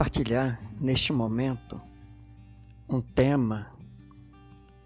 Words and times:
compartilhar 0.00 0.58
neste 0.80 1.12
momento 1.12 1.78
um 2.88 3.02
tema 3.02 3.66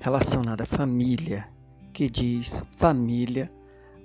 relacionado 0.01 0.63
à 0.63 0.67
família, 0.67 1.49
que 1.93 2.11
diz: 2.11 2.65
família, 2.77 3.49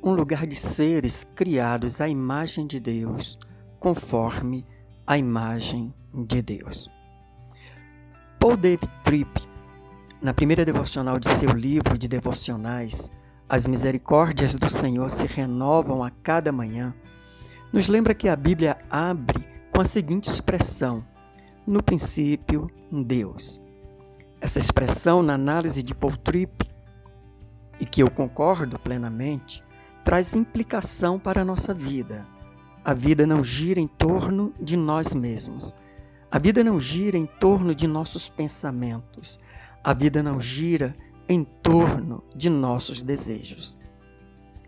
um 0.03 0.13
lugar 0.13 0.45
de 0.45 0.55
seres 0.55 1.23
criados 1.23 1.99
à 1.99 2.07
imagem 2.07 2.67
de 2.67 2.79
Deus, 2.79 3.39
conforme 3.79 4.63
a 5.07 5.17
imagem 5.17 5.91
de 6.13 6.43
Deus. 6.43 6.91
Paul 8.39 8.55
David 8.55 8.93
Tripp, 9.03 9.49
na 10.21 10.31
primeira 10.31 10.63
devocional 10.63 11.17
de 11.17 11.27
seu 11.27 11.49
livro 11.49 11.97
de 11.97 12.07
devocionais, 12.07 13.11
As 13.49 13.65
Misericórdias 13.65 14.53
do 14.53 14.69
Senhor 14.69 15.09
se 15.09 15.25
renovam 15.25 16.03
a 16.03 16.11
cada 16.11 16.51
manhã, 16.51 16.93
nos 17.73 17.87
lembra 17.87 18.13
que 18.13 18.29
a 18.29 18.35
Bíblia 18.35 18.77
abre 18.91 19.48
com 19.79 19.83
a 19.83 19.85
seguinte 19.85 20.29
expressão: 20.29 21.05
no 21.65 21.81
princípio, 21.81 22.67
Deus. 22.91 23.61
Essa 24.41 24.59
expressão, 24.59 25.23
na 25.23 25.35
análise 25.35 25.81
de 25.81 25.95
Paul 25.95 26.17
Tripp, 26.17 26.69
e 27.79 27.85
que 27.85 28.03
eu 28.03 28.11
concordo 28.11 28.77
plenamente, 28.77 29.63
traz 30.03 30.33
implicação 30.33 31.17
para 31.17 31.43
a 31.43 31.45
nossa 31.45 31.73
vida. 31.73 32.27
A 32.83 32.93
vida 32.93 33.25
não 33.25 33.41
gira 33.41 33.79
em 33.79 33.87
torno 33.87 34.53
de 34.59 34.75
nós 34.75 35.15
mesmos. 35.15 35.73
A 36.29 36.37
vida 36.37 36.61
não 36.61 36.77
gira 36.77 37.17
em 37.17 37.25
torno 37.25 37.73
de 37.73 37.87
nossos 37.87 38.27
pensamentos. 38.27 39.39
A 39.81 39.93
vida 39.93 40.21
não 40.21 40.41
gira 40.41 40.93
em 41.29 41.45
torno 41.45 42.21
de 42.35 42.49
nossos 42.49 43.01
desejos. 43.01 43.79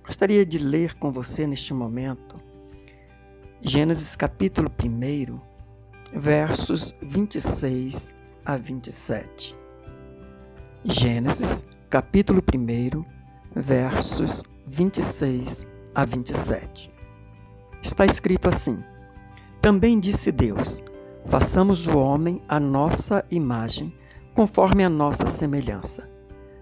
Gostaria 0.05 0.45
de 0.45 0.57
ler 0.57 0.93
com 0.93 1.11
você 1.11 1.45
neste 1.45 1.73
momento 1.73 2.30
Gênesis 3.63 4.15
capítulo 4.15 4.71
1, 4.83 5.39
versos 6.19 6.95
26 6.99 8.11
a 8.43 8.57
27. 8.57 9.55
Gênesis, 10.83 11.63
capítulo 11.87 12.41
1, 12.41 13.05
versos 13.55 14.41
26 14.65 15.67
a 15.93 16.03
27. 16.03 16.91
Está 17.83 18.03
escrito 18.03 18.49
assim: 18.49 18.83
Também 19.61 19.99
disse 19.99 20.31
Deus: 20.31 20.81
Façamos 21.27 21.85
o 21.85 21.99
homem 21.99 22.41
à 22.49 22.59
nossa 22.59 23.23
imagem, 23.29 23.93
conforme 24.33 24.83
a 24.83 24.89
nossa 24.89 25.27
semelhança. 25.27 26.09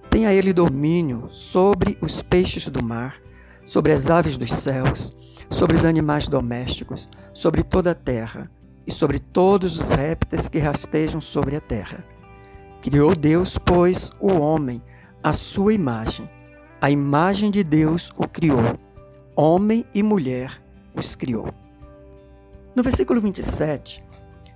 Tenha 0.10 0.34
ele 0.34 0.52
domínio 0.52 1.30
sobre 1.32 1.98
os 2.02 2.22
peixes 2.22 2.68
do 2.68 2.84
mar, 2.84 3.22
sobre 3.70 3.94
as 3.94 4.10
aves 4.10 4.36
dos 4.36 4.52
céus, 4.52 5.16
sobre 5.48 5.76
os 5.76 5.86
animais 5.86 6.28
domésticos, 6.28 7.08
sobre 7.36 7.62
toda 7.62 7.92
a 7.92 7.96
terra 7.96 8.50
e 8.88 8.92
sobre 8.92 9.20
todos 9.20 9.80
os 9.80 9.92
répteis 9.92 10.50
que 10.50 10.58
rastejam 10.58 11.22
sobre 11.22 11.56
a 11.56 11.62
terra. 11.62 12.04
Criou 12.82 13.16
Deus, 13.16 13.60
pois, 13.60 14.10
o 14.20 14.32
homem, 14.40 14.82
à 15.24 15.34
sua 15.34 15.72
imagem. 15.72 16.28
A 16.82 16.90
imagem 16.90 17.52
de 17.52 17.64
Deus 17.64 18.12
o 18.18 18.28
criou. 18.28 18.80
Homem 19.36 19.86
e 19.94 20.02
mulher 20.02 20.60
os 20.96 21.16
criou. 21.16 21.54
No 22.76 22.82
versículo 22.82 23.22
27, 23.22 24.04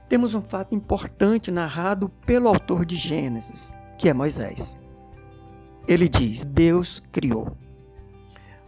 temos 0.09 0.33
um 0.33 0.41
fato 0.41 0.73
importante 0.73 1.51
narrado 1.51 2.09
pelo 2.25 2.47
autor 2.47 2.83
de 2.83 2.95
Gênesis, 2.95 3.75
que 3.95 4.09
é 4.09 4.13
Moisés. 4.13 4.75
Ele 5.87 6.09
diz: 6.09 6.43
Deus 6.43 6.99
criou. 7.11 7.55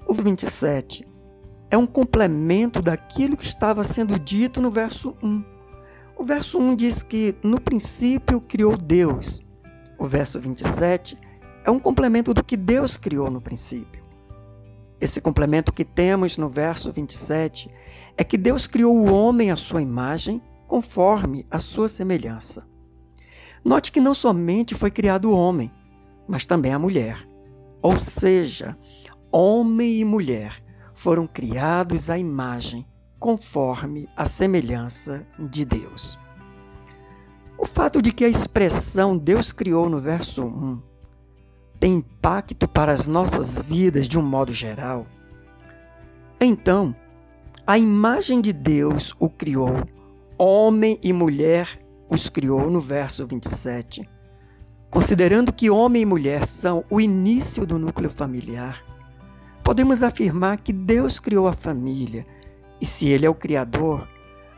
O 0.07 0.13
27 0.13 1.03
é 1.71 1.77
um 1.77 1.87
complemento 1.87 2.79
daquilo 2.79 3.35
que 3.35 3.43
estava 3.43 3.83
sendo 3.83 4.19
dito 4.19 4.61
no 4.61 4.69
verso 4.69 5.17
1. 5.21 5.43
O 6.15 6.23
verso 6.23 6.59
1 6.59 6.75
diz 6.75 7.01
que 7.01 7.35
no 7.41 7.59
princípio 7.59 8.39
criou 8.39 8.77
Deus. 8.77 9.43
O 9.97 10.05
verso 10.05 10.39
27 10.39 11.17
é 11.63 11.71
um 11.71 11.79
complemento 11.79 12.35
do 12.35 12.43
que 12.43 12.55
Deus 12.55 12.99
criou 12.99 13.31
no 13.31 13.41
princípio. 13.41 14.03
Esse 15.01 15.19
complemento 15.19 15.73
que 15.73 15.83
temos 15.83 16.37
no 16.37 16.49
verso 16.49 16.91
27 16.91 17.69
é 18.15 18.23
que 18.23 18.37
Deus 18.37 18.67
criou 18.67 18.95
o 18.95 19.11
homem 19.11 19.49
à 19.49 19.55
sua 19.55 19.81
imagem, 19.81 20.39
conforme 20.67 21.47
a 21.49 21.57
sua 21.57 21.87
semelhança. 21.87 22.67
Note 23.63 23.91
que 23.91 23.99
não 23.99 24.13
somente 24.13 24.75
foi 24.75 24.91
criado 24.91 25.31
o 25.31 25.35
homem, 25.35 25.71
mas 26.27 26.45
também 26.45 26.71
a 26.71 26.79
mulher. 26.79 27.27
Ou 27.81 27.99
seja, 27.99 28.77
homem 29.35 29.99
e 29.99 30.05
mulher 30.05 30.63
foram 30.93 31.27
criados 31.27 32.09
à 32.09 32.17
imagem 32.17 32.85
conforme 33.19 34.07
a 34.15 34.25
semelhança 34.25 35.25
de 35.37 35.65
Deus. 35.65 36.17
O 37.57 37.65
fato 37.65 38.01
de 38.01 38.11
que 38.11 38.23
a 38.23 38.29
expressão 38.29 39.17
Deus 39.17 39.51
criou 39.51 39.89
no 39.89 39.99
verso 39.99 40.43
1 40.43 40.81
tem 41.79 41.93
impacto 41.95 42.67
para 42.67 42.91
as 42.91 43.05
nossas 43.05 43.61
vidas 43.61 44.07
de 44.07 44.17
um 44.17 44.21
modo 44.21 44.53
geral, 44.53 45.05
então, 46.39 46.95
a 47.65 47.77
imagem 47.77 48.41
de 48.41 48.53
Deus 48.53 49.15
o 49.19 49.29
criou, 49.29 49.83
homem 50.37 50.99
e 51.01 51.11
mulher 51.11 51.79
os 52.09 52.29
criou 52.29 52.69
no 52.69 52.79
verso 52.79 53.25
27. 53.25 54.07
Considerando 54.91 55.51
que 55.51 55.69
homem 55.69 56.03
e 56.03 56.05
mulher 56.05 56.45
são 56.45 56.85
o 56.89 57.01
início 57.01 57.65
do 57.65 57.79
núcleo 57.79 58.09
familiar, 58.09 58.84
podemos 59.65 60.03
afirmar 60.03 60.57
que 60.57 60.71
Deus 60.71 61.19
criou 61.19 61.47
a 61.47 61.53
família 61.53 62.23
e 62.79 62.85
se 62.85 63.09
ele 63.09 63.25
é 63.25 63.29
o 63.29 63.33
Criador, 63.33 64.07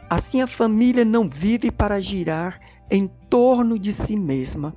assim 0.10 0.42
a 0.42 0.48
família 0.48 1.06
não 1.06 1.30
vive 1.30 1.72
para 1.72 2.02
girar 2.02 2.60
em 2.92 3.08
torno 3.30 3.80
de 3.80 3.94
si 3.94 4.18
mesma, 4.18 4.76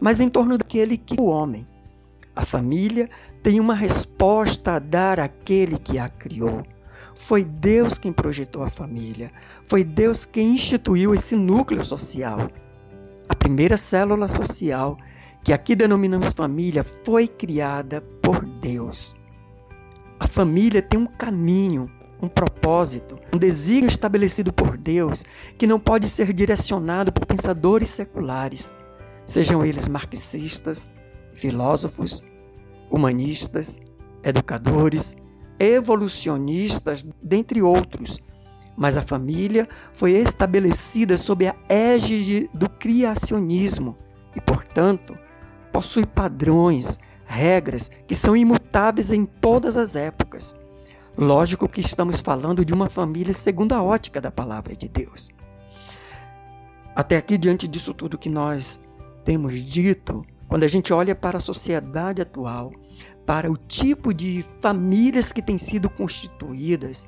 mas 0.00 0.18
em 0.18 0.30
torno 0.30 0.56
daquele 0.56 0.96
que 0.96 1.20
é 1.20 1.20
o 1.20 1.26
homem. 1.26 1.68
A 2.34 2.42
família 2.42 3.10
tem 3.42 3.60
uma 3.60 3.74
resposta 3.74 4.72
a 4.72 4.78
dar 4.78 5.20
àquele 5.20 5.78
que 5.78 5.98
a 5.98 6.08
criou. 6.08 6.62
Foi 7.14 7.44
Deus 7.44 7.98
quem 7.98 8.14
projetou 8.14 8.62
a 8.62 8.70
família. 8.70 9.30
Foi 9.66 9.84
Deus 9.84 10.24
quem 10.24 10.54
instituiu 10.54 11.14
esse 11.14 11.36
núcleo 11.36 11.84
social. 11.84 12.50
A 13.28 13.34
primeira 13.34 13.76
célula 13.76 14.28
social, 14.28 14.96
que 15.44 15.52
aqui 15.52 15.76
denominamos 15.76 16.32
família, 16.32 16.82
foi 17.04 17.28
criada 17.28 18.00
por 18.22 18.42
Deus. 18.44 19.14
A 20.18 20.26
família 20.26 20.80
tem 20.80 20.98
um 20.98 21.06
caminho, 21.06 21.90
um 22.20 22.28
propósito, 22.28 23.18
um 23.32 23.38
desígnio 23.38 23.88
estabelecido 23.88 24.52
por 24.52 24.76
Deus 24.76 25.24
que 25.58 25.66
não 25.66 25.78
pode 25.78 26.08
ser 26.08 26.32
direcionado 26.32 27.12
por 27.12 27.26
pensadores 27.26 27.90
seculares, 27.90 28.72
sejam 29.26 29.64
eles 29.64 29.88
marxistas, 29.88 30.88
filósofos, 31.32 32.22
humanistas, 32.90 33.78
educadores, 34.22 35.16
evolucionistas, 35.58 37.06
dentre 37.22 37.60
outros. 37.60 38.18
Mas 38.76 38.96
a 38.96 39.02
família 39.02 39.68
foi 39.92 40.12
estabelecida 40.12 41.16
sob 41.16 41.46
a 41.46 41.54
égide 41.68 42.50
do 42.52 42.68
criacionismo 42.68 43.96
e, 44.34 44.40
portanto, 44.40 45.16
possui 45.72 46.04
padrões, 46.06 46.98
regras 47.26 47.90
que 48.06 48.14
são 48.14 48.36
imutáveis 48.36 49.10
em 49.10 49.26
todas 49.26 49.76
as 49.76 49.96
épocas. 49.96 50.54
Lógico 51.18 51.68
que 51.68 51.80
estamos 51.80 52.20
falando 52.20 52.64
de 52.64 52.72
uma 52.72 52.88
família 52.88 53.34
segundo 53.34 53.72
a 53.72 53.82
ótica 53.82 54.20
da 54.20 54.30
palavra 54.30 54.76
de 54.76 54.88
Deus. 54.88 55.30
Até 56.94 57.16
aqui, 57.16 57.36
diante 57.36 57.66
disso 57.66 57.92
tudo 57.92 58.16
que 58.16 58.28
nós 58.28 58.80
temos 59.24 59.54
dito, 59.54 60.24
quando 60.48 60.62
a 60.62 60.68
gente 60.68 60.92
olha 60.92 61.14
para 61.14 61.38
a 61.38 61.40
sociedade 61.40 62.22
atual, 62.22 62.72
para 63.26 63.50
o 63.50 63.56
tipo 63.56 64.14
de 64.14 64.44
famílias 64.60 65.32
que 65.32 65.42
têm 65.42 65.58
sido 65.58 65.90
constituídas, 65.90 67.06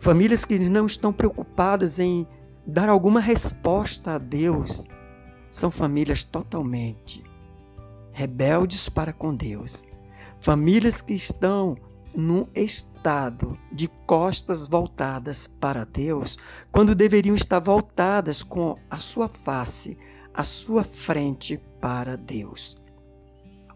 famílias 0.00 0.44
que 0.44 0.58
não 0.68 0.86
estão 0.86 1.12
preocupadas 1.12 1.98
em 1.98 2.26
dar 2.66 2.88
alguma 2.88 3.20
resposta 3.20 4.12
a 4.12 4.18
Deus, 4.18 4.86
são 5.50 5.70
famílias 5.70 6.24
totalmente 6.24 7.29
rebeldes 8.12 8.88
para 8.88 9.12
com 9.12 9.34
Deus. 9.34 9.84
Famílias 10.40 11.00
que 11.00 11.14
estão 11.14 11.76
num 12.14 12.46
estado 12.54 13.58
de 13.72 13.88
costas 14.06 14.66
voltadas 14.66 15.46
para 15.46 15.84
Deus, 15.84 16.38
quando 16.72 16.94
deveriam 16.94 17.34
estar 17.34 17.60
voltadas 17.60 18.42
com 18.42 18.76
a 18.90 18.98
sua 18.98 19.28
face, 19.28 19.96
a 20.34 20.42
sua 20.42 20.82
frente 20.82 21.60
para 21.80 22.16
Deus. 22.16 22.76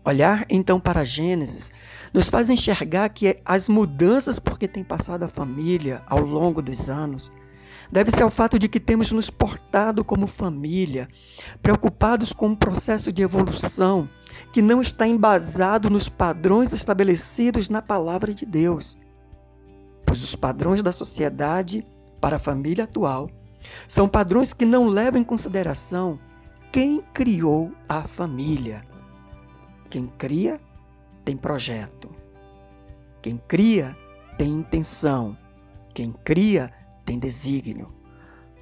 Olhar 0.04 0.44
então 0.50 0.78
para 0.78 1.04
Gênesis 1.04 1.72
nos 2.12 2.28
faz 2.28 2.50
enxergar 2.50 3.08
que 3.08 3.40
as 3.44 3.68
mudanças 3.68 4.38
por 4.38 4.58
que 4.58 4.68
tem 4.68 4.84
passado 4.84 5.22
a 5.22 5.28
família 5.28 6.02
ao 6.06 6.20
longo 6.20 6.60
dos 6.60 6.90
anos 6.90 7.30
deve-se 7.90 8.22
ao 8.22 8.30
fato 8.30 8.58
de 8.58 8.68
que 8.68 8.80
temos 8.80 9.10
nos 9.12 9.30
portado 9.30 10.04
como 10.04 10.26
família, 10.26 11.08
preocupados 11.62 12.32
com 12.32 12.48
um 12.48 12.56
processo 12.56 13.12
de 13.12 13.22
evolução 13.22 14.08
que 14.52 14.62
não 14.62 14.80
está 14.80 15.06
embasado 15.06 15.90
nos 15.90 16.08
padrões 16.08 16.72
estabelecidos 16.72 17.68
na 17.68 17.82
palavra 17.82 18.34
de 18.34 18.44
Deus. 18.44 18.96
Pois 20.06 20.22
os 20.22 20.34
padrões 20.34 20.82
da 20.82 20.92
sociedade 20.92 21.86
para 22.20 22.36
a 22.36 22.38
família 22.38 22.84
atual 22.84 23.28
São 23.88 24.08
padrões 24.08 24.52
que 24.52 24.64
não 24.64 24.86
levam 24.86 25.20
em 25.20 25.24
consideração 25.24 26.18
quem 26.70 27.02
criou 27.14 27.72
a 27.88 28.02
família. 28.02 28.84
Quem 29.88 30.06
cria 30.18 30.60
tem 31.24 31.36
projeto. 31.36 32.10
Quem 33.22 33.40
cria 33.48 33.96
tem 34.36 34.50
intenção. 34.50 35.36
Quem 35.94 36.12
cria 36.12 36.72
tem 37.04 37.18
desígnio. 37.18 37.92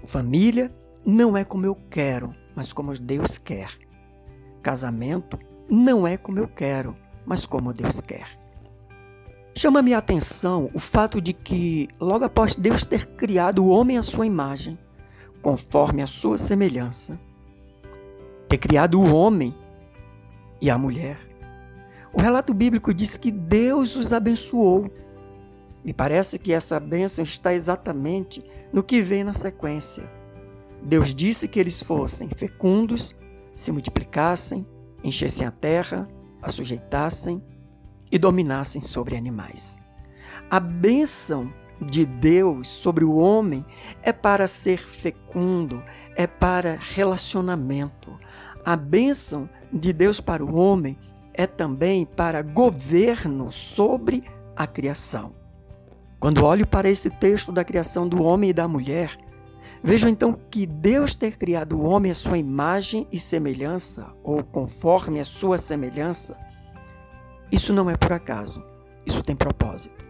Família 0.07 0.75
não 1.05 1.37
é 1.37 1.45
como 1.45 1.67
eu 1.67 1.77
quero, 1.91 2.35
mas 2.55 2.73
como 2.73 2.93
Deus 2.99 3.39
quer. 3.39 3.71
Casamento 4.63 5.39
não 5.69 6.07
é 6.07 6.17
como 6.17 6.39
eu 6.39 6.49
quero, 6.49 6.97
mas 7.25 7.47
como 7.47 7.73
Deus 7.73 8.01
quer. 8.01 8.39
Chama-me 9.55 9.93
a 9.93 9.99
atenção 9.99 10.71
o 10.73 10.79
fato 10.79 11.21
de 11.21 11.33
que, 11.33 11.89
logo 12.01 12.25
após 12.25 12.55
Deus 12.55 12.87
ter 12.87 13.07
criado 13.17 13.65
o 13.65 13.69
homem 13.69 13.99
à 13.99 14.03
sua 14.03 14.27
imagem, 14.27 14.79
conforme 15.43 16.03
a 16.03 16.07
sua 16.07 16.39
semelhança, 16.39 17.21
ter 18.49 18.59
criado 18.59 19.01
o 19.01 19.15
homem 19.15 19.55
e 20.61 20.71
a 20.71 20.79
mulher, 20.79 21.19
o 22.13 22.21
relato 22.21 22.53
bíblico 22.53 22.93
diz 22.93 23.17
que 23.17 23.31
Deus 23.31 23.97
os 23.97 24.13
abençoou. 24.13 24.91
Me 25.85 25.93
parece 25.93 26.39
que 26.39 26.53
essa 26.53 26.79
bênção 26.79 27.25
está 27.25 27.53
exatamente 27.53 28.43
no 28.73 28.83
que 28.83 29.03
vem 29.03 29.25
na 29.25 29.33
sequência. 29.33 30.11
Deus 30.83 31.15
disse 31.15 31.49
que 31.49 31.59
eles 31.59 31.83
fossem 31.83 32.29
fecundos, 32.29 33.15
se 33.55 33.71
multiplicassem, 33.73 34.67
enchessem 35.03 35.47
a 35.47 35.51
terra, 35.51 36.09
a 36.41 36.51
sujeitassem 36.51 37.43
e 38.11 38.19
dominassem 38.19 38.81
sobre 38.81 39.17
animais. 39.17 39.79
A 40.51 40.61
bênção 40.61 41.53
de 41.81 42.07
Deus 42.07 42.69
sobre 42.69 43.05
o 43.05 43.17
homem 43.17 43.65
é 44.03 44.13
para 44.13 44.47
ser 44.47 44.79
fecundo, 44.79 45.83
é 46.17 46.27
para 46.27 46.79
relacionamento. 46.79 48.17
A 48.65 48.77
bênção 48.77 49.49
de 49.73 49.93
Deus 49.93 50.21
para 50.21 50.45
o 50.45 50.55
homem 50.55 50.97
é 51.35 51.47
também 51.47 52.05
para 52.05 52.43
governo 52.43 53.51
sobre 53.51 54.23
a 54.55 54.67
criação. 54.67 55.42
Quando 56.23 56.45
olho 56.45 56.65
para 56.65 56.89
esse 56.89 57.11
texto 57.11 57.51
da 57.51 57.65
criação 57.65 58.07
do 58.07 58.23
homem 58.23 58.51
e 58.51 58.53
da 58.53 58.69
mulher, 58.69 59.19
vejo 59.83 60.09
então 60.09 60.33
que 60.33 60.67
Deus 60.67 61.17
ter 61.17 61.37
criado 61.37 61.77
o 61.77 61.83
homem 61.83 62.13
à 62.13 62.15
sua 62.15 62.39
imagem 62.39 63.09
e 63.11 63.19
semelhança, 63.19 64.15
ou 64.23 64.45
conforme 64.45 65.19
a 65.19 65.25
sua 65.25 65.59
semelhança, 65.59 66.39
isso 67.51 67.73
não 67.73 67.91
é 67.91 67.97
por 67.97 68.13
acaso, 68.13 68.63
isso 69.05 69.21
tem 69.21 69.35
propósito. 69.35 70.07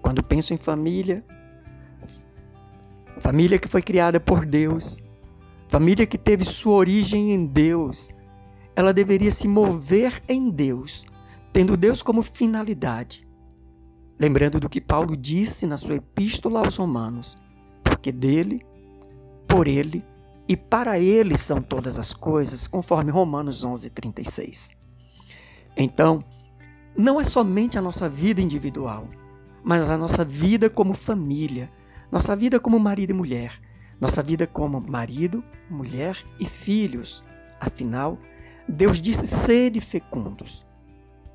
Quando 0.00 0.22
penso 0.22 0.54
em 0.54 0.56
família, 0.56 1.22
família 3.18 3.58
que 3.58 3.68
foi 3.68 3.82
criada 3.82 4.18
por 4.18 4.46
Deus, 4.46 5.02
família 5.68 6.06
que 6.06 6.16
teve 6.16 6.44
sua 6.44 6.76
origem 6.76 7.34
em 7.34 7.44
Deus, 7.44 8.08
ela 8.74 8.94
deveria 8.94 9.30
se 9.30 9.46
mover 9.46 10.22
em 10.26 10.48
Deus, 10.48 11.04
tendo 11.52 11.76
Deus 11.76 12.00
como 12.00 12.22
finalidade. 12.22 13.23
Lembrando 14.18 14.60
do 14.60 14.68
que 14.68 14.80
Paulo 14.80 15.16
disse 15.16 15.66
na 15.66 15.76
sua 15.76 15.96
epístola 15.96 16.60
aos 16.60 16.76
Romanos: 16.76 17.36
porque 17.82 18.12
dele, 18.12 18.64
por 19.48 19.66
ele 19.66 20.04
e 20.48 20.56
para 20.56 20.98
ele 20.98 21.36
são 21.36 21.62
todas 21.62 21.98
as 21.98 22.12
coisas, 22.12 22.66
conforme 22.68 23.10
Romanos 23.10 23.64
11, 23.64 23.90
36. 23.90 24.72
Então, 25.76 26.22
não 26.96 27.20
é 27.20 27.24
somente 27.24 27.78
a 27.78 27.82
nossa 27.82 28.08
vida 28.08 28.40
individual, 28.40 29.08
mas 29.62 29.88
a 29.88 29.96
nossa 29.96 30.24
vida 30.24 30.68
como 30.68 30.94
família, 30.94 31.70
nossa 32.12 32.36
vida 32.36 32.60
como 32.60 32.78
marido 32.78 33.10
e 33.10 33.14
mulher, 33.14 33.60
nossa 34.00 34.22
vida 34.22 34.46
como 34.46 34.80
marido, 34.80 35.42
mulher 35.68 36.16
e 36.38 36.44
filhos. 36.44 37.24
Afinal, 37.58 38.18
Deus 38.68 39.00
disse 39.00 39.26
sede 39.26 39.80
fecundos. 39.80 40.64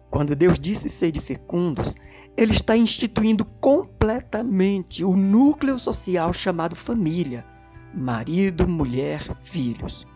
Quando 0.09 0.35
Deus 0.35 0.59
disse 0.59 0.89
sede 0.89 1.21
fecundos, 1.21 1.95
Ele 2.35 2.51
está 2.51 2.75
instituindo 2.75 3.45
completamente 3.45 5.03
o 5.03 5.15
núcleo 5.15 5.77
social 5.77 6.33
chamado 6.33 6.75
família, 6.75 7.45
marido, 7.93 8.67
mulher, 8.67 9.37
filhos. 9.41 10.07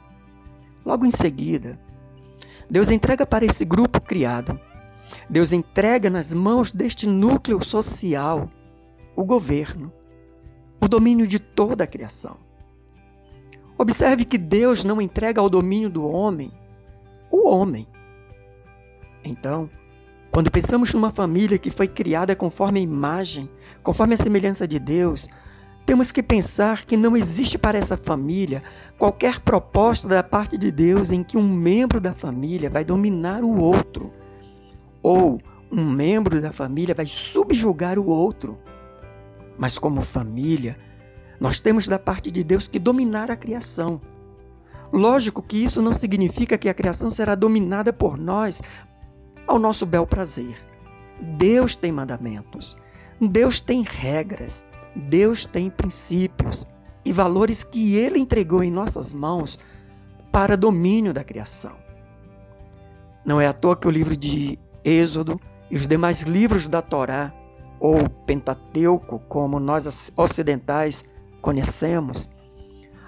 Logo 0.86 1.06
em 1.06 1.12
seguida, 1.12 1.80
Deus 2.69 2.90
entrega 2.90 3.25
para 3.25 3.45
esse 3.45 3.63
grupo 3.63 4.01
criado, 4.01 4.60
Deus 5.30 5.54
entrega 5.54 6.10
nas 6.10 6.34
mãos 6.34 6.72
deste 6.72 7.07
núcleo 7.07 7.63
social 7.63 8.50
o 9.16 9.24
governo, 9.24 9.94
o 10.81 10.88
domínio 10.88 11.28
de 11.28 11.40
toda 11.40 11.84
a 11.84 11.88
criação. 11.88 12.38
Observe 13.78 14.25
que 14.25 14.38
Deus 14.38 14.84
não 14.84 15.01
entrega 15.01 15.40
ao 15.40 15.50
domínio 15.50 15.90
do 15.90 16.07
homem 16.07 16.51
o 17.31 17.50
homem. 17.50 17.88
Então, 19.24 19.69
quando 20.33 20.50
pensamos 20.50 20.91
numa 20.95 21.12
família 21.12 21.59
que 21.59 21.69
foi 21.69 21.88
criada 21.88 22.35
conforme 22.35 22.80
a 22.80 22.83
imagem, 22.83 23.47
conforme 23.83 24.15
a 24.15 24.18
semelhança 24.18 24.68
de 24.68 24.80
Deus, 24.80 25.30
temos 25.85 26.12
que 26.12 26.24
pensar 26.24 26.85
que 26.85 26.97
não 26.97 27.15
existe 27.15 27.56
para 27.56 27.77
essa 27.77 27.95
família 27.95 28.63
qualquer 28.97 29.41
proposta 29.41 30.07
da 30.07 30.24
parte 30.24 30.57
de 30.57 30.71
Deus 30.71 31.12
em 31.12 31.24
que 31.24 31.38
um 31.38 31.47
membro 31.47 32.01
da 32.01 32.13
família 32.13 32.68
vai 32.68 32.83
dominar 32.83 33.44
o 33.44 33.59
outro, 33.59 34.12
ou 35.03 35.39
um 35.71 35.88
membro 35.88 36.41
da 36.41 36.51
família 36.51 36.95
vai 36.95 37.06
subjugar 37.06 38.00
o 38.00 38.07
outro. 38.07 38.57
Mas, 39.56 39.77
como 39.77 40.01
família, 40.01 40.80
nós 41.39 41.59
temos 41.59 41.88
da 41.88 42.00
parte 42.00 42.31
de 42.31 42.44
Deus 42.44 42.68
que 42.68 42.80
dominar 42.80 43.30
a 43.30 43.35
criação. 43.35 44.01
Lógico 44.91 45.44
que 45.44 45.63
isso 45.63 45.80
não 45.80 45.94
significa 45.94 46.57
que 46.57 46.69
a 46.69 46.74
criação 46.74 47.12
será 47.12 47.35
dominada 47.35 47.94
por 47.94 48.18
nós 48.18 48.63
ao 49.48 49.60
nosso 49.60 49.86
bel 49.86 50.06
prazer. 50.06 50.57
Deus 51.38 51.75
tem 51.75 51.92
mandamentos, 51.92 52.78
Deus 53.19 53.60
tem 53.60 53.84
regras, 53.84 54.66
Deus 54.95 55.45
tem 55.45 55.69
princípios 55.69 56.68
e 57.06 57.12
valores 57.12 57.63
que 57.63 57.95
Ele 57.95 58.19
entregou 58.19 58.63
em 58.63 58.72
nossas 58.72 59.13
mãos 59.13 59.57
para 60.31 60.57
domínio 60.57 61.13
da 61.13 61.24
criação. 61.24 61.74
Não 63.25 63.40
é 63.40 63.48
à 63.48 63.54
toa 63.54 63.75
que 63.75 63.88
o 63.88 63.92
livro 63.92 64.18
de 64.18 64.60
Êxodo 64.84 65.40
e 65.69 65.75
os 65.75 65.88
demais 65.88 66.22
livros 66.24 66.68
da 66.68 66.81
Torá, 66.81 67.34
ou 67.80 68.10
Pentateuco, 68.25 69.19
como 69.28 69.60
nós 69.60 70.12
ocidentais 70.16 71.06
conhecemos, 71.42 72.30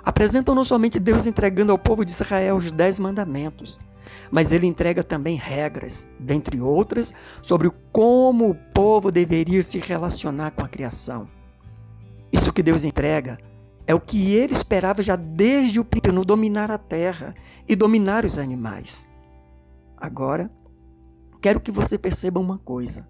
apresentam 0.04 0.54
não 0.54 0.64
somente 0.64 1.00
Deus 1.00 1.26
entregando 1.26 1.72
ao 1.72 1.78
povo 1.78 2.06
de 2.06 2.12
Israel 2.12 2.58
os 2.58 2.72
dez 2.72 3.00
mandamentos, 3.00 3.80
mas 4.32 4.52
ele 4.52 4.68
entrega 4.68 5.04
também 5.04 5.36
regras, 5.36 6.08
dentre 6.20 6.60
outras, 6.60 7.14
sobre 7.42 7.72
como 7.92 8.50
o 8.50 8.56
povo 8.56 9.12
deveria 9.12 9.62
se 9.64 9.80
relacionar 9.80 10.52
com 10.52 10.64
a 10.64 10.70
criação. 10.70 11.28
Isso 12.32 12.52
que 12.52 12.64
Deus 12.64 12.84
entrega 12.84 13.38
é 13.88 13.94
o 13.94 14.00
que 14.00 14.34
ele 14.34 14.54
esperava 14.54 15.02
já 15.02 15.16
desde 15.16 15.80
o 15.80 15.86
princípio, 15.86 16.14
no 16.14 16.26
dominar 16.26 16.72
a 16.72 16.78
terra 16.78 17.36
e 17.68 17.76
dominar 17.76 18.26
os 18.26 18.38
animais. 18.38 19.08
Agora, 19.96 20.52
quero 21.42 21.60
que 21.60 21.72
você 21.72 21.98
perceba 21.98 22.40
uma 22.40 22.58
coisa. 22.58 23.08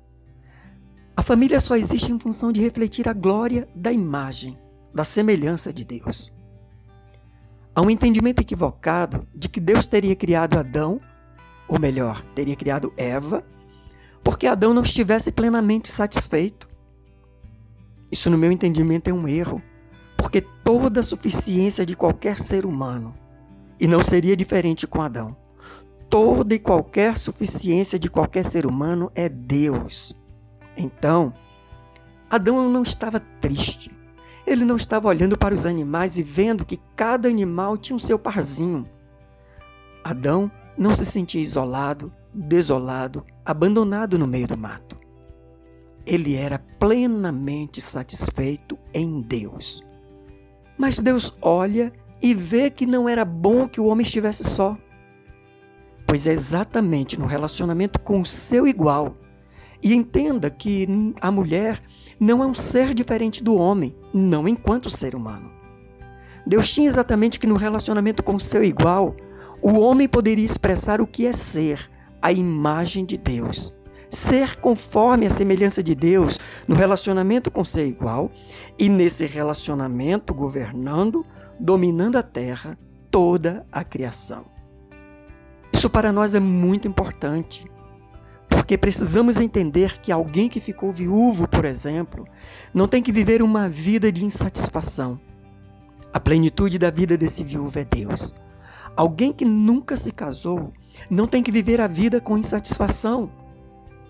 A 1.16 1.24
família 1.24 1.62
só 1.62 1.78
existe 1.78 2.12
em 2.12 2.20
função 2.20 2.52
de 2.52 2.62
refletir 2.62 3.08
a 3.08 3.14
glória 3.14 3.70
da 3.74 3.92
imagem, 3.92 4.60
da 4.94 5.06
semelhança 5.06 5.72
de 5.72 5.86
Deus. 5.86 6.35
Há 7.76 7.82
um 7.82 7.90
entendimento 7.90 8.40
equivocado 8.40 9.28
de 9.36 9.50
que 9.50 9.60
Deus 9.60 9.86
teria 9.86 10.16
criado 10.16 10.58
Adão, 10.58 11.02
ou 11.68 11.78
melhor, 11.78 12.24
teria 12.34 12.56
criado 12.56 12.94
Eva, 12.96 13.44
porque 14.24 14.48
Adão 14.48 14.74
não 14.74 14.82
estivesse 14.82 15.30
plenamente 15.30 15.90
satisfeito. 15.90 16.70
Isso, 18.10 18.30
no 18.30 18.38
meu 18.38 18.50
entendimento, 18.50 19.10
é 19.10 19.14
um 19.14 19.28
erro, 19.28 19.62
porque 20.16 20.40
toda 20.40 21.02
a 21.02 21.04
suficiência 21.04 21.86
de 21.86 21.98
qualquer 21.98 22.40
ser 22.40 22.66
humano, 22.66 23.14
e 23.78 23.88
não 23.88 24.02
seria 24.02 24.38
diferente 24.38 24.88
com 24.88 25.02
Adão, 25.02 25.36
toda 26.10 26.56
e 26.56 26.60
qualquer 26.60 27.18
suficiência 27.18 28.00
de 28.00 28.10
qualquer 28.10 28.46
ser 28.46 28.66
humano 28.66 29.12
é 29.14 29.28
Deus. 29.28 30.16
Então, 30.78 31.34
Adão 32.30 32.70
não 32.70 32.84
estava 32.84 33.20
triste. 33.20 33.92
Ele 34.46 34.64
não 34.64 34.76
estava 34.76 35.08
olhando 35.08 35.38
para 35.38 35.56
os 35.56 35.66
animais 35.66 36.18
e 36.18 36.24
vendo 36.24 36.66
que 36.66 36.80
cada 36.96 37.28
animal 37.28 37.78
tinha 37.78 37.96
o 37.96 38.00
seu 38.00 38.20
parzinho. 38.20 38.88
Adão 40.04 40.52
não 40.78 40.94
se 40.94 41.06
sentia 41.06 41.42
isolado, 41.42 42.14
desolado, 42.34 43.26
abandonado 43.44 44.20
no 44.20 44.28
meio 44.28 44.48
do 44.48 44.58
mato. 44.58 45.00
Ele 46.06 46.36
era 46.36 46.60
plenamente 46.80 47.82
satisfeito 47.82 48.78
em 48.94 49.22
Deus. 49.22 49.84
Mas 50.78 51.00
Deus 51.00 51.36
olha 51.42 51.92
e 52.22 52.34
vê 52.34 52.70
que 52.70 52.86
não 52.86 53.10
era 53.10 53.26
bom 53.26 53.68
que 53.68 53.82
o 53.82 53.86
homem 53.86 54.04
estivesse 54.04 54.44
só 54.44 54.78
pois 56.06 56.28
é 56.28 56.32
exatamente 56.32 57.20
no 57.20 57.26
relacionamento 57.26 58.00
com 58.00 58.22
o 58.22 58.26
seu 58.26 58.68
igual. 58.68 59.18
E 59.82 59.94
entenda 59.94 60.50
que 60.50 60.88
a 61.22 61.32
mulher 61.32 61.82
não 62.20 62.42
é 62.42 62.46
um 62.46 62.54
ser 62.54 62.94
diferente 62.94 63.44
do 63.44 63.56
homem, 63.56 63.96
não 64.14 64.48
enquanto 64.48 64.90
ser 64.90 65.16
humano. 65.16 65.52
Deus 66.46 66.72
tinha 66.72 66.88
exatamente 66.88 67.40
que 67.40 67.48
no 67.48 67.56
relacionamento 67.56 68.22
com 68.22 68.38
seu 68.38 68.64
igual, 68.64 69.16
o 69.62 69.80
homem 69.80 70.08
poderia 70.08 70.46
expressar 70.46 71.02
o 71.02 71.08
que 71.08 71.26
é 71.26 71.34
ser, 71.34 71.90
a 72.22 72.32
imagem 72.32 73.04
de 73.04 73.18
Deus. 73.18 73.74
Ser 74.10 74.58
conforme 74.58 75.26
a 75.26 75.30
semelhança 75.30 75.82
de 75.82 75.96
Deus 75.96 76.40
no 76.68 76.76
relacionamento 76.76 77.50
com 77.50 77.66
seu 77.66 77.86
igual 77.86 78.32
e 78.78 78.88
nesse 78.88 79.26
relacionamento 79.26 80.34
governando, 80.34 81.26
dominando 81.60 82.16
a 82.16 82.24
terra, 82.24 82.78
toda 83.10 83.66
a 83.72 83.84
criação. 83.84 84.46
Isso 85.74 85.90
para 85.90 86.12
nós 86.12 86.36
é 86.36 86.40
muito 86.40 86.88
importante, 86.88 87.66
porque 88.66 88.80
precisamos 88.80 89.38
entender 89.38 90.00
que 90.00 90.12
alguém 90.12 90.50
que 90.50 90.60
ficou 90.60 90.92
viúvo, 90.92 91.48
por 91.48 91.66
exemplo, 91.66 92.28
não 92.74 92.88
tem 92.88 93.00
que 93.00 93.12
viver 93.12 93.44
uma 93.44 93.70
vida 93.70 94.12
de 94.12 94.26
insatisfação. 94.26 95.20
A 96.12 96.20
plenitude 96.20 96.80
da 96.80 96.90
vida 96.90 97.16
desse 97.16 97.44
viúvo 97.44 97.78
é 97.78 97.86
Deus. 97.86 98.34
Alguém 98.98 99.32
que 99.32 99.46
nunca 99.46 99.96
se 99.96 100.12
casou 100.12 100.74
não 101.12 101.28
tem 101.28 101.44
que 101.44 101.52
viver 101.52 101.80
a 101.80 101.86
vida 101.86 102.20
com 102.20 102.40
insatisfação, 102.40 103.30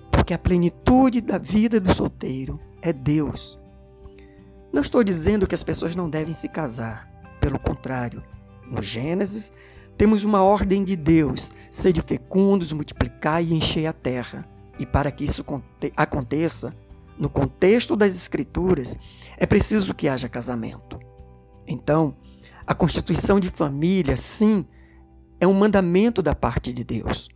porque 0.10 0.34
a 0.34 0.40
plenitude 0.40 1.20
da 1.20 1.38
vida 1.38 1.78
do 1.78 1.94
solteiro 1.94 2.58
é 2.82 2.94
Deus. 2.94 3.60
Não 4.72 4.82
estou 4.82 5.04
dizendo 5.04 5.46
que 5.46 5.56
as 5.56 5.64
pessoas 5.66 5.98
não 5.98 6.10
devem 6.10 6.34
se 6.34 6.48
casar, 6.48 7.12
pelo 7.42 7.60
contrário, 7.60 8.24
no 8.66 8.82
Gênesis 8.82 9.52
temos 9.98 10.24
uma 10.24 10.42
ordem 10.42 10.84
de 10.84 10.96
Deus: 10.96 11.54
sede 11.72 12.02
fecundos, 12.02 12.74
multiplicai 12.74 13.46
e 13.46 13.54
enchei 13.54 13.88
a 13.88 13.94
terra. 13.94 14.48
E 14.78 14.86
para 14.86 15.12
que 15.12 15.24
isso 15.24 15.44
aconteça, 15.96 16.76
no 17.18 17.30
contexto 17.30 17.96
das 17.96 18.14
Escrituras, 18.14 18.98
é 19.38 19.46
preciso 19.46 19.94
que 19.94 20.10
haja 20.10 20.28
casamento. 20.28 21.00
Então, 21.66 22.16
a 22.68 22.74
constituição 22.74 23.40
de 23.40 23.50
família, 23.50 24.18
sim, 24.18 24.66
é 25.40 25.48
um 25.48 25.54
mandamento 25.54 26.22
da 26.22 26.36
parte 26.36 26.74
de 26.74 26.84
Deus. 26.84 27.30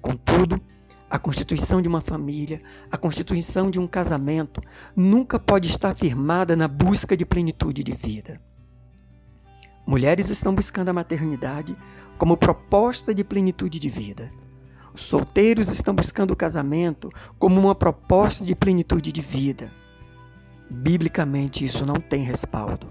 Contudo, 0.00 0.60
a 1.08 1.18
constituição 1.18 1.80
de 1.80 1.88
uma 1.88 2.00
família, 2.00 2.60
a 2.90 2.98
constituição 2.98 3.70
de 3.70 3.78
um 3.78 3.86
casamento, 3.86 4.60
nunca 4.94 5.38
pode 5.38 5.68
estar 5.68 5.94
firmada 5.94 6.54
na 6.56 6.68
busca 6.68 7.16
de 7.16 7.24
plenitude 7.24 7.82
de 7.82 7.92
vida. 7.92 8.40
Mulheres 9.86 10.30
estão 10.30 10.54
buscando 10.54 10.88
a 10.88 10.92
maternidade 10.92 11.76
como 12.16 12.36
proposta 12.36 13.14
de 13.14 13.22
plenitude 13.22 13.78
de 13.78 13.88
vida. 13.88 14.32
Os 14.94 15.02
solteiros 15.02 15.70
estão 15.70 15.94
buscando 15.94 16.30
o 16.30 16.36
casamento 16.36 17.10
como 17.38 17.60
uma 17.60 17.74
proposta 17.74 18.44
de 18.44 18.54
plenitude 18.54 19.12
de 19.12 19.20
vida. 19.20 19.70
Biblicamente, 20.70 21.64
isso 21.64 21.84
não 21.84 21.96
tem 21.96 22.22
respaldo. 22.22 22.86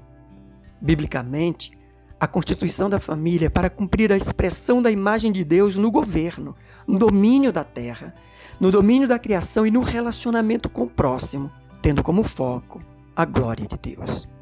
Biblicamente, 0.82 1.72
a 2.20 2.28
constituição 2.28 2.90
da 2.90 3.00
família 3.00 3.48
é 3.48 3.50
para 3.50 3.70
cumprir 3.70 4.12
a 4.12 4.18
expressão 4.18 4.82
da 4.82 4.92
imagem 4.92 5.32
de 5.32 5.44
Deus 5.44 5.78
no 5.78 5.90
governo, 5.90 6.56
no 6.88 7.00
domínio 7.00 7.52
da 7.52 7.64
terra, 7.64 8.14
no 8.60 8.72
domínio 8.72 9.08
da 9.08 9.18
criação 9.18 9.66
e 9.66 9.72
no 9.72 9.82
relacionamento 9.82 10.70
com 10.70 10.84
o 10.84 10.90
próximo, 10.90 11.52
tendo 11.82 12.04
como 12.04 12.24
foco 12.24 12.82
a 13.16 13.26
glória 13.26 13.68
de 13.68 13.78
Deus. 13.78 14.33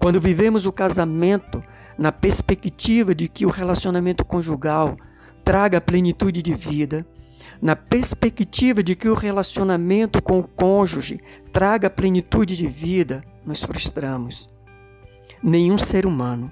Quando 0.00 0.18
vivemos 0.18 0.64
o 0.64 0.72
casamento 0.72 1.62
na 1.98 2.10
perspectiva 2.10 3.14
de 3.14 3.28
que 3.28 3.44
o 3.44 3.50
relacionamento 3.50 4.24
conjugal 4.24 4.96
traga 5.44 5.78
plenitude 5.78 6.40
de 6.40 6.54
vida, 6.54 7.06
na 7.60 7.76
perspectiva 7.76 8.82
de 8.82 8.96
que 8.96 9.10
o 9.10 9.14
relacionamento 9.14 10.22
com 10.22 10.38
o 10.38 10.48
cônjuge 10.48 11.20
traga 11.52 11.90
plenitude 11.90 12.56
de 12.56 12.66
vida, 12.66 13.22
nos 13.44 13.62
frustramos. 13.62 14.48
Nenhum 15.42 15.76
ser 15.76 16.06
humano, 16.06 16.50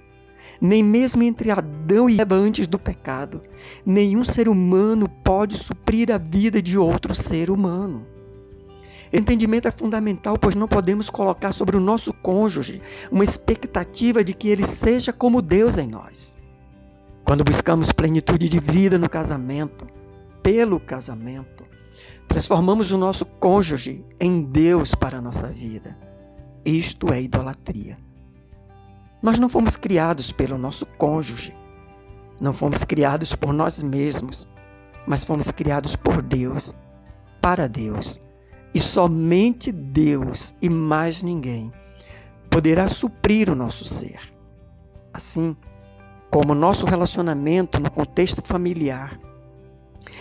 nem 0.61 0.83
mesmo 0.83 1.23
entre 1.23 1.51
Adão 1.51 2.11
e 2.11 2.21
Eva 2.21 2.35
antes 2.35 2.67
do 2.67 2.79
pecado, 2.79 3.43
nenhum 3.85 4.23
ser 4.25 4.47
humano 4.47 5.09
pode 5.25 5.57
suprir 5.57 6.13
a 6.13 6.19
vida 6.19 6.61
de 6.61 6.77
outro 6.77 7.15
ser 7.15 7.51
humano. 7.51 8.18
Entendimento 9.13 9.67
é 9.67 9.71
fundamental, 9.71 10.37
pois 10.39 10.55
não 10.55 10.69
podemos 10.69 11.09
colocar 11.09 11.53
sobre 11.53 11.77
o 11.77 11.81
nosso 11.81 12.13
cônjuge 12.13 12.83
uma 13.11 13.25
expectativa 13.25 14.23
de 14.23 14.35
que 14.35 14.49
ele 14.49 14.67
seja 14.67 15.13
como 15.13 15.41
Deus 15.41 15.79
em 15.79 15.89
nós. 15.89 16.37
Quando 17.25 17.45
buscamos 17.45 17.93
plenitude 17.93 18.49
de 18.49 18.59
vida 18.59 18.99
no 18.99 19.09
casamento, 19.09 19.87
pelo 20.43 20.79
casamento, 20.79 21.65
transformamos 22.27 22.93
o 22.93 22.99
nosso 22.99 23.25
cônjuge 23.25 24.05
em 24.21 24.43
Deus 24.43 24.95
para 24.95 25.19
a 25.19 25.23
nossa 25.23 25.47
vida. 25.49 25.97
Isto 26.65 27.13
é 27.13 27.23
idolatria. 27.23 27.99
Nós 29.23 29.39
não 29.39 29.49
fomos 29.49 29.77
criados 29.77 30.33
pelo 30.33 30.59
nosso 30.59 30.85
cônjuge, 30.85 31.57
não 32.41 32.53
fomos 32.53 32.85
criados 32.85 33.35
por 33.35 33.53
nós 33.53 33.83
mesmos, 33.83 34.49
mas 35.07 35.25
fomos 35.25 35.51
criados 35.51 35.97
por 35.97 36.23
Deus, 36.23 36.77
para 37.41 37.67
Deus 37.67 38.21
e 38.75 38.81
somente 38.81 39.73
Deus 39.73 40.55
e 40.61 40.69
mais 40.69 41.23
ninguém 41.23 41.73
poderá 42.51 42.89
suprir 42.89 43.51
o 43.51 43.55
nosso 43.55 43.85
ser. 43.85 44.21
Assim, 45.13 45.57
como 46.31 46.55
nosso 46.55 46.87
relacionamento 46.87 47.81
no 47.81 47.91
contexto 47.91 48.43
familiar 48.43 49.19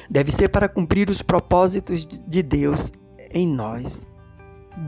deve 0.10 0.32
ser 0.32 0.50
para 0.50 0.70
cumprir 0.70 1.10
os 1.10 1.22
propósitos 1.22 2.06
de 2.06 2.42
Deus 2.42 2.92
em 3.32 3.48
nós, 3.48 4.08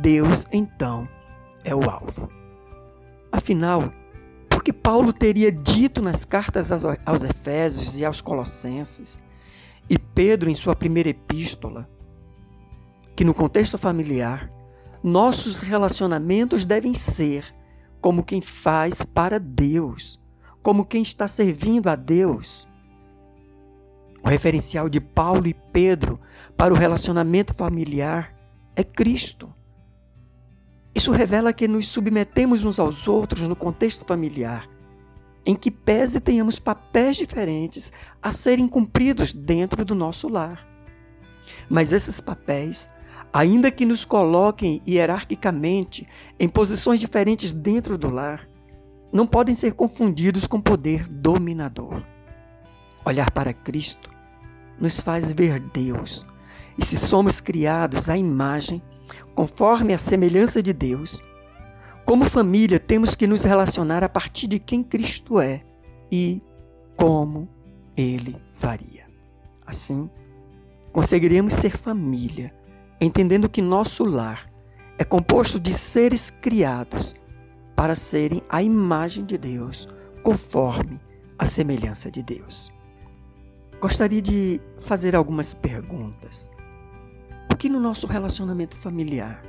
Deus 0.02 0.46
então 0.52 1.08
é 1.64 1.76
o 1.76 1.90
alvo. 1.90 2.30
Afinal, 3.32 3.94
porque 4.50 4.72
Paulo 4.72 5.12
teria 5.12 5.52
dito 5.52 6.02
nas 6.02 6.24
cartas 6.26 6.72
aos 6.72 7.24
Efésios 7.24 8.00
e 8.00 8.06
aos 8.06 8.22
Colossenses, 8.22 9.20
e 9.90 9.98
Pedro 9.98 10.50
em 10.50 10.54
sua 10.54 10.76
primeira 10.76 11.10
epístola, 11.10 11.90
que 13.20 13.26
no 13.26 13.34
contexto 13.34 13.78
familiar, 13.78 14.50
nossos 15.04 15.60
relacionamentos 15.60 16.66
devem 16.66 16.94
ser 16.94 17.54
como 18.00 18.24
quem 18.24 18.40
faz 18.40 19.04
para 19.04 19.38
Deus, 19.38 20.18
como 20.64 20.86
quem 20.86 21.02
está 21.02 21.28
servindo 21.28 21.90
a 21.90 21.98
Deus. 21.98 22.66
O 24.24 24.30
referencial 24.30 24.88
de 24.88 25.02
Paulo 25.02 25.48
e 25.48 25.54
Pedro 25.54 26.18
para 26.56 26.74
o 26.74 26.78
relacionamento 26.78 27.54
familiar 27.54 28.34
é 28.74 28.86
Cristo. 28.86 29.54
Isso 30.96 31.12
revela 31.12 31.52
que 31.52 31.68
nos 31.68 31.90
submetemos 31.90 32.64
uns 32.64 32.80
aos 32.80 33.06
outros 33.06 33.50
no 33.50 33.56
contexto 33.56 34.06
familiar, 34.06 34.66
em 35.46 35.58
que 35.58 35.70
pese 35.70 36.22
tenhamos 36.22 36.58
papéis 36.58 37.18
diferentes 37.18 37.92
a 38.22 38.32
serem 38.32 38.66
cumpridos 38.66 39.34
dentro 39.34 39.84
do 39.84 39.94
nosso 39.94 40.30
lar. 40.30 40.66
Mas 41.70 41.92
esses 41.92 42.22
papéis 42.22 42.90
ainda 43.32 43.72
que 43.72 43.86
nos 43.86 44.06
coloquem 44.06 44.82
hierarquicamente 44.88 46.08
em 46.40 46.48
posições 46.48 47.00
diferentes 47.00 47.54
dentro 47.54 47.98
do 47.98 48.12
lar, 48.12 48.48
não 49.12 49.26
podem 49.26 49.56
ser 49.56 49.74
confundidos 49.74 50.48
com 50.48 50.62
poder 50.62 51.08
dominador. 51.08 52.04
Olhar 53.06 53.32
para 53.32 53.54
Cristo 53.54 54.10
nos 54.80 55.02
faz 55.02 55.32
ver 55.32 55.60
Deus, 55.60 56.26
e 56.78 56.86
se 56.86 56.98
somos 56.98 57.40
criados 57.42 58.10
à 58.10 58.18
imagem, 58.18 58.82
conforme 59.36 59.94
a 59.94 59.98
semelhança 59.98 60.64
de 60.64 60.74
Deus, 60.74 61.22
como 62.06 62.26
família 62.26 62.80
temos 62.80 63.16
que 63.16 63.28
nos 63.28 63.44
relacionar 63.44 64.04
a 64.04 64.10
partir 64.10 64.48
de 64.48 64.60
quem 64.60 64.84
Cristo 64.84 65.40
é 65.40 65.62
e 66.12 66.42
como 66.96 67.48
ele 67.96 68.36
faria. 68.54 69.06
Assim, 69.66 70.10
conseguiremos 70.92 71.54
ser 71.54 71.78
família 71.78 72.54
entendendo 73.00 73.50
que 73.50 73.62
nosso 73.62 74.04
lar 74.04 74.50
é 74.98 75.04
composto 75.04 75.60
de 75.60 75.74
seres 75.74 76.30
criados 76.30 77.16
para 77.76 77.96
serem 77.96 78.44
a 78.50 78.62
imagem 78.62 79.26
de 79.26 79.38
Deus, 79.38 79.88
conforme 80.22 81.00
a 81.38 81.46
semelhança 81.46 82.12
de 82.12 82.22
Deus. 82.22 82.72
Gostaria 83.80 84.22
de 84.22 84.60
fazer 84.82 85.16
algumas 85.16 85.54
perguntas. 85.54 86.50
O 87.52 87.56
que 87.56 87.70
no 87.70 87.80
nosso 87.80 88.06
relacionamento 88.06 88.76
familiar 88.76 89.42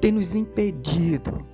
tem 0.00 0.12
nos 0.12 0.36
impedido 0.36 1.44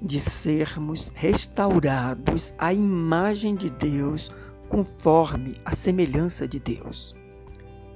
de 0.00 0.18
sermos 0.18 1.12
restaurados 1.14 2.54
à 2.58 2.72
imagem 2.72 3.54
de 3.54 3.68
Deus, 3.68 4.30
conforme 4.70 5.56
a 5.64 5.74
semelhança 5.74 6.48
de 6.48 6.58
Deus? 6.58 7.14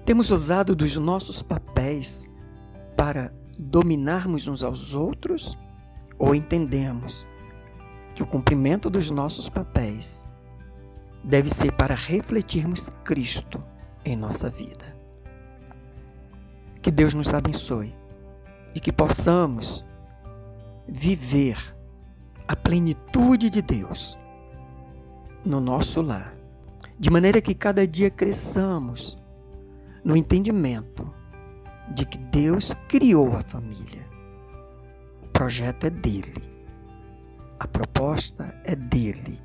Temos 0.04 0.30
usado 0.30 0.76
dos 0.76 0.98
nossos 0.98 1.42
papéis 1.42 2.28
para 2.98 3.32
dominarmos 3.56 4.48
uns 4.48 4.64
aos 4.64 4.92
outros 4.92 5.56
ou 6.18 6.34
entendemos 6.34 7.24
que 8.12 8.24
o 8.24 8.26
cumprimento 8.26 8.90
dos 8.90 9.08
nossos 9.08 9.48
papéis 9.48 10.26
deve 11.22 11.48
ser 11.48 11.70
para 11.70 11.94
refletirmos 11.94 12.90
Cristo 13.04 13.62
em 14.04 14.16
nossa 14.16 14.48
vida. 14.48 14.96
Que 16.82 16.90
Deus 16.90 17.14
nos 17.14 17.32
abençoe 17.32 17.94
e 18.74 18.80
que 18.80 18.92
possamos 18.92 19.84
viver 20.88 21.56
a 22.48 22.56
plenitude 22.56 23.48
de 23.48 23.62
Deus 23.62 24.18
no 25.44 25.60
nosso 25.60 26.02
lar, 26.02 26.34
de 26.98 27.10
maneira 27.10 27.40
que 27.40 27.54
cada 27.54 27.86
dia 27.86 28.10
cresçamos 28.10 29.16
no 30.02 30.16
entendimento 30.16 31.16
de 31.94 32.04
que 32.06 32.18
Deus 32.18 32.74
criou 32.88 33.36
a 33.36 33.42
família. 33.42 34.06
O 35.22 35.28
projeto 35.28 35.84
é 35.84 35.90
dele, 35.90 36.42
a 37.58 37.66
proposta 37.66 38.54
é 38.64 38.74
dele, 38.74 39.40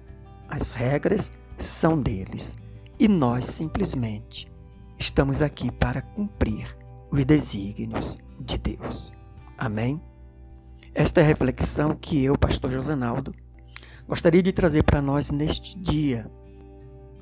as 0.50 0.72
regras 0.72 1.32
são 1.58 2.00
deles 2.00 2.56
e 3.00 3.08
nós 3.08 3.46
simplesmente 3.46 4.52
estamos 4.98 5.42
aqui 5.42 5.72
para 5.72 6.02
cumprir 6.02 6.76
os 7.12 7.26
desígnios 7.26 8.18
de 8.40 8.58
Deus. 8.58 9.14
Amém? 9.58 10.02
Esta 10.94 11.22
é 11.22 11.24
a 11.24 11.28
reflexão 11.28 11.96
que 11.96 12.24
eu, 12.24 12.38
pastor 12.38 12.72
Josenaldo, 12.72 13.34
gostaria 14.08 14.44
de 14.44 14.52
trazer 14.52 14.84
para 14.84 15.02
nós 15.02 15.32
neste 15.32 15.78
dia 15.80 16.30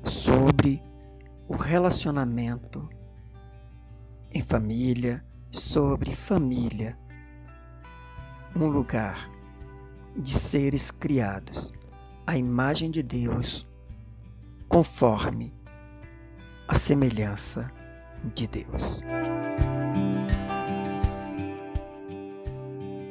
sobre 0.04 0.82
o 1.48 1.56
relacionamento 1.56 2.88
em 4.34 4.40
família, 4.40 5.24
sobre 5.50 6.14
família, 6.14 6.98
um 8.56 8.66
lugar 8.66 9.30
de 10.16 10.32
seres 10.32 10.90
criados 10.90 11.72
à 12.26 12.36
imagem 12.36 12.90
de 12.90 13.02
Deus, 13.02 13.68
conforme 14.68 15.52
a 16.68 16.74
semelhança 16.74 17.70
de 18.34 18.46
Deus. 18.46 19.02